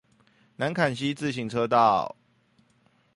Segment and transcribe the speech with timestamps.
[0.55, 2.15] 南崁溪自行車道